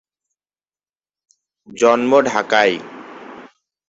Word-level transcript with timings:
জন্ম 1.67 2.11
ঢাকায়। 2.21 2.75